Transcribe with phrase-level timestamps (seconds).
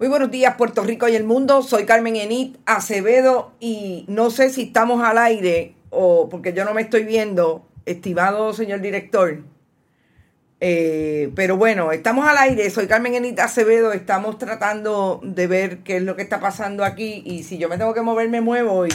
[0.00, 1.62] Muy buenos días, Puerto Rico y el mundo.
[1.62, 6.74] Soy Carmen Enit Acevedo y no sé si estamos al aire o porque yo no
[6.74, 9.44] me estoy viendo, estimado señor director.
[10.58, 12.68] Eh, pero bueno, estamos al aire.
[12.70, 13.92] Soy Carmen Enit Acevedo.
[13.92, 17.78] Estamos tratando de ver qué es lo que está pasando aquí y si yo me
[17.78, 18.90] tengo que mover, me muevo y.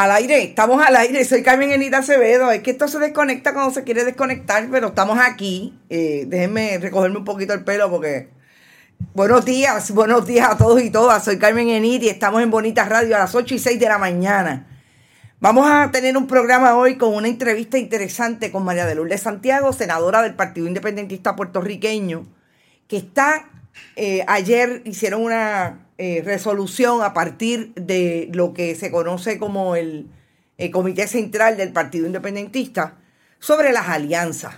[0.00, 1.22] Al aire, estamos al aire.
[1.26, 2.50] Soy Carmen Enita Acevedo.
[2.50, 5.78] Es que esto se desconecta cuando se quiere desconectar, pero estamos aquí.
[5.90, 8.30] Eh, déjenme recogerme un poquito el pelo porque.
[9.12, 11.22] Buenos días, buenos días a todos y todas.
[11.22, 13.98] Soy Carmen Enit y estamos en Bonita Radio a las 8 y 6 de la
[13.98, 14.80] mañana.
[15.38, 19.70] Vamos a tener un programa hoy con una entrevista interesante con María de Lourdes Santiago,
[19.74, 22.26] senadora del Partido Independentista puertorriqueño,
[22.88, 23.50] que está,
[23.96, 30.08] eh, ayer hicieron una eh, resolución a partir de lo que se conoce como el,
[30.72, 32.96] Comité Central del Partido Independentista
[33.38, 34.54] sobre las alianzas.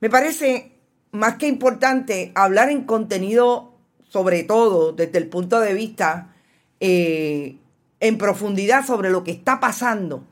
[0.00, 0.72] Me parece
[1.12, 3.74] más que importante hablar en contenido,
[4.08, 6.34] sobre todo desde el punto de vista
[6.80, 7.58] eh,
[8.00, 10.24] en profundidad sobre lo que está pasando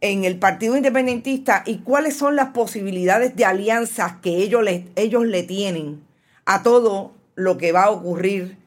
[0.00, 5.24] en el Partido Independentista y cuáles son las posibilidades de alianzas que ellos le, ellos
[5.24, 6.02] le tienen
[6.46, 8.59] a todo lo que va a ocurrir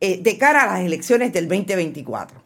[0.00, 2.42] eh, de cara a las elecciones del 2024.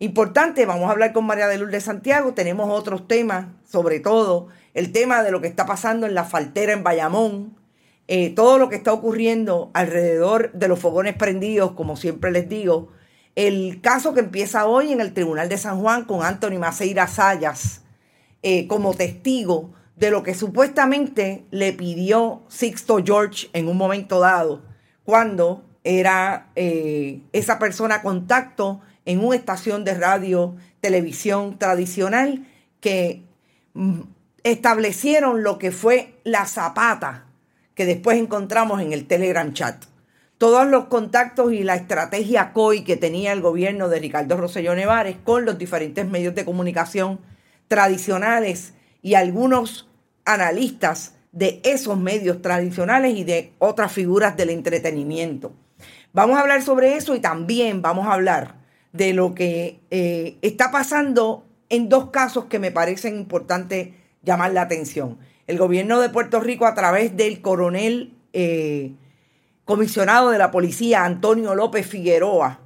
[0.00, 4.92] Importante, vamos a hablar con María de Lourdes Santiago, tenemos otros temas, sobre todo el
[4.92, 7.56] tema de lo que está pasando en la faltera en Bayamón,
[8.08, 12.88] eh, todo lo que está ocurriendo alrededor de los fogones prendidos, como siempre les digo,
[13.36, 17.82] el caso que empieza hoy en el Tribunal de San Juan con Anthony Maceira Sayas
[18.42, 24.62] eh, como testigo de lo que supuestamente le pidió Sixto George en un momento dado,
[25.04, 32.46] cuando era eh, esa persona contacto en una estación de radio, televisión tradicional
[32.80, 33.22] que
[33.74, 34.00] mm,
[34.42, 37.26] establecieron lo que fue la zapata
[37.74, 39.84] que después encontramos en el Telegram chat.
[40.38, 45.16] Todos los contactos y la estrategia COI que tenía el gobierno de Ricardo Rosselló Nevares
[45.22, 47.20] con los diferentes medios de comunicación
[47.68, 49.88] tradicionales y algunos
[50.24, 55.52] analistas de esos medios tradicionales y de otras figuras del entretenimiento.
[56.12, 58.56] Vamos a hablar sobre eso y también vamos a hablar
[58.92, 63.88] de lo que eh, está pasando en dos casos que me parecen importantes
[64.22, 65.18] llamar la atención.
[65.46, 68.92] El gobierno de Puerto Rico a través del coronel eh,
[69.64, 72.60] comisionado de la policía Antonio López Figueroa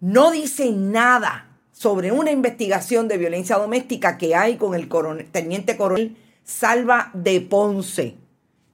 [0.00, 4.88] no dice nada sobre una investigación de violencia doméstica que hay con el
[5.30, 8.16] teniente coronel Salva de Ponce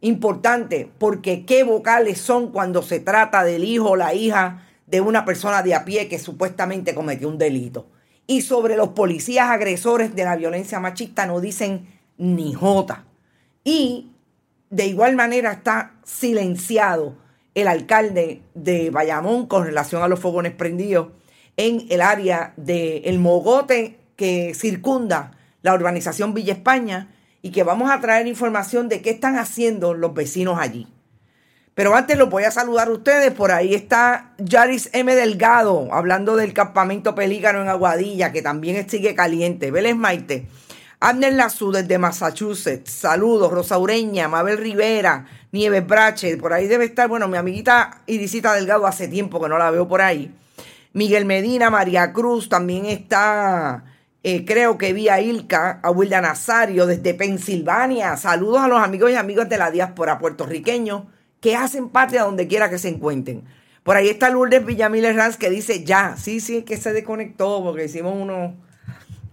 [0.04, 5.24] Importante, porque qué vocales son cuando se trata del hijo o la hija de una
[5.24, 7.86] persona de a pie que supuestamente cometió un delito.
[8.26, 11.86] Y sobre los policías agresores de la violencia machista no dicen
[12.18, 13.06] ni jota.
[13.64, 14.10] Y
[14.68, 17.16] de igual manera está silenciado
[17.54, 21.12] el alcalde de Bayamón con relación a los fogones prendidos
[21.56, 27.08] en el área del Mogote que circunda la urbanización Villa España
[27.44, 30.88] y que vamos a traer información de qué están haciendo los vecinos allí.
[31.74, 33.34] Pero antes los voy a saludar a ustedes.
[33.34, 35.14] Por ahí está Yaris M.
[35.14, 39.70] Delgado hablando del campamento Pelícano en Aguadilla, que también sigue caliente.
[39.70, 40.46] Vélez Maite.
[41.00, 42.90] Abner Lazú desde Massachusetts.
[42.90, 43.52] Saludos.
[43.52, 46.38] Rosa Ureña, Mabel Rivera, Nieves Brache.
[46.38, 49.86] Por ahí debe estar, bueno, mi amiguita Irisita Delgado hace tiempo que no la veo
[49.86, 50.34] por ahí.
[50.94, 52.48] Miguel Medina, María Cruz.
[52.48, 53.84] También está
[54.26, 58.16] Eh, creo que vi a Ilka, a Wilda Nazario desde Pensilvania.
[58.16, 61.10] Saludos a los amigos y amigas de la diáspora puertorriqueño
[61.40, 63.44] que hacen patria donde quiera que se encuentren.
[63.82, 67.84] Por ahí está Lourdes Villamil Herranz que dice ya, sí, sí, que se desconectó porque
[67.84, 68.56] hicimos uno.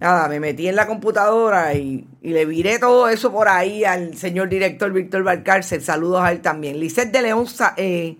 [0.02, 4.50] Nada, me metí en la computadora y, le viré todo eso por ahí al señor
[4.50, 5.82] director Víctor Valcárcel.
[5.82, 6.78] Saludos a él también.
[6.82, 7.46] Lisette de León,
[7.78, 8.18] eh,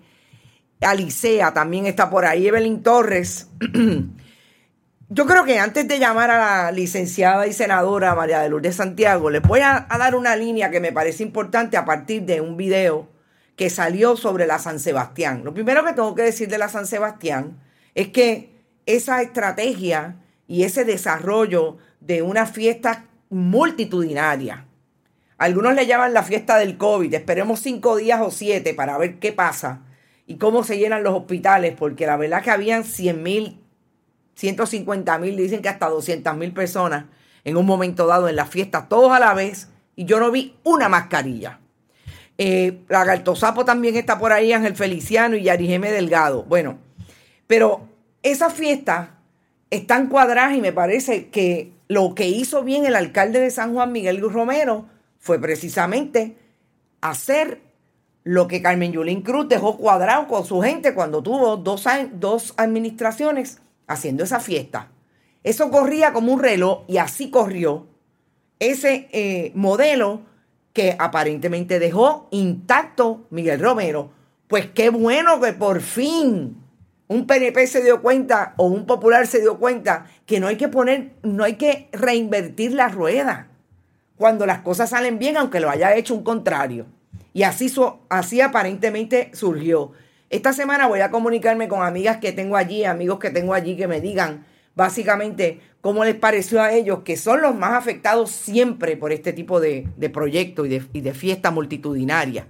[0.80, 2.46] Alicea también está por ahí.
[2.46, 3.48] Evelyn Torres.
[5.14, 9.28] Yo creo que antes de llamar a la licenciada y senadora María de Lourdes Santiago,
[9.28, 13.10] les voy a, dar una línea que me parece importante a partir de un video
[13.54, 15.42] que salió sobre la San Sebastián.
[15.44, 17.60] Lo primero que tengo que decir de la San Sebastián
[17.94, 18.54] es que
[18.86, 20.16] esa estrategia
[20.48, 24.64] y ese desarrollo de una fiesta multitudinaria,
[25.36, 29.30] algunos le llaman la fiesta del COVID, esperemos cinco días o siete para ver qué
[29.30, 29.82] pasa
[30.26, 33.61] y cómo se llenan los hospitales, porque la verdad que habían 100 mil
[34.34, 37.04] 150 mil, dicen que hasta 200 mil personas
[37.44, 40.56] en un momento dado en la fiesta, todos a la vez, y yo no vi
[40.62, 41.60] una mascarilla.
[42.38, 46.44] Eh, Lagarto Sapo también está por ahí, Ángel Feliciano y Yarigeme Delgado.
[46.44, 46.78] Bueno,
[47.46, 47.88] pero
[48.22, 49.18] esa fiesta
[49.70, 53.92] están cuadradas y me parece que lo que hizo bien el alcalde de San Juan,
[53.92, 54.86] Miguel Romero,
[55.18, 56.36] fue precisamente
[57.00, 57.60] hacer
[58.24, 61.84] lo que Carmen Yulín Cruz dejó cuadrado con su gente cuando tuvo dos,
[62.14, 64.90] dos administraciones haciendo esa fiesta.
[65.44, 67.86] Eso corría como un reloj y así corrió
[68.58, 70.22] ese eh, modelo
[70.72, 74.10] que aparentemente dejó intacto Miguel Romero.
[74.46, 76.62] Pues qué bueno que por fin
[77.08, 80.68] un PNP se dio cuenta o un popular se dio cuenta que no hay que
[80.68, 83.48] poner, no hay que reinvertir la rueda
[84.16, 86.86] cuando las cosas salen bien, aunque lo haya hecho un contrario.
[87.34, 87.72] Y así,
[88.08, 89.92] así aparentemente surgió.
[90.32, 93.86] Esta semana voy a comunicarme con amigas que tengo allí, amigos que tengo allí que
[93.86, 99.12] me digan básicamente cómo les pareció a ellos, que son los más afectados siempre por
[99.12, 102.46] este tipo de, de proyectos y de, fiesta multitudinaria.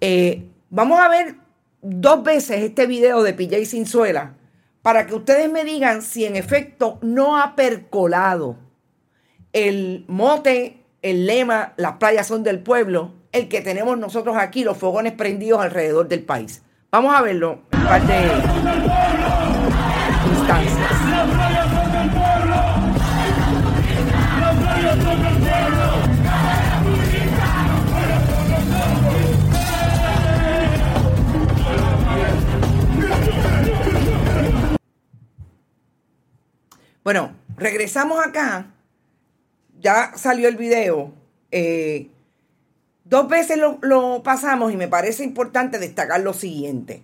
[0.00, 1.34] Eh, vamos a ver
[1.82, 4.36] dos veces este video de PJ Sinzuela
[4.80, 8.56] para que ustedes me digan si en efecto no ha percolado
[9.52, 14.78] el mote, el lema, las playas son del pueblo, el que tenemos nosotros aquí, los
[14.78, 16.62] fogones prendidos alrededor del país.
[16.90, 18.32] Vamos a verlo en de
[20.30, 20.92] instancias.
[37.04, 38.66] Bueno, regresamos acá.
[39.78, 41.12] Ya salió el video.
[41.50, 42.08] Eh,
[43.08, 47.02] Dos veces lo, pasamos y me parece importante destacar lo siguiente.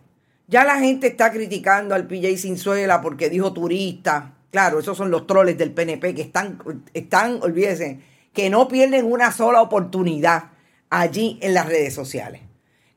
[0.48, 4.34] Ya la gente está criticando al PJ Sinzuela porque dijo turista.
[4.50, 6.58] Claro, esos son los troles del PNP que están,
[6.92, 8.00] están, olvídense,
[8.34, 10.50] que no pierden una sola oportunidad
[10.90, 12.42] allí en las redes sociales.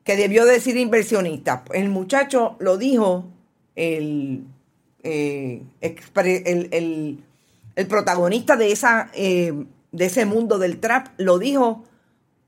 [0.03, 1.63] Que debió decir inversionista.
[1.73, 3.29] El muchacho lo dijo,
[3.75, 4.43] el,
[5.03, 7.23] eh, el,
[7.87, 9.53] protagonista de, esa, eh,
[9.93, 11.85] de ese mundo del trap lo dijo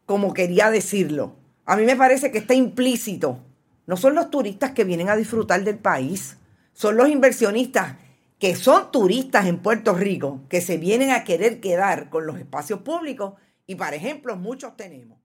[0.09, 1.35] como quería decirlo.
[1.67, 3.41] A mí me parece que está implícito.
[3.85, 6.35] No son los turistas que vienen a disfrutar del país,
[6.73, 7.97] son los inversionistas
[8.39, 12.79] que son turistas en Puerto Rico, que se vienen a querer quedar con los espacios
[12.79, 13.33] públicos
[13.67, 15.19] y, por ejemplo, muchos tenemos.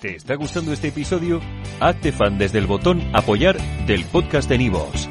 [0.00, 1.42] ¿Te está gustando este episodio?
[1.80, 5.10] Hazte fan desde el botón apoyar del podcast de Nivos.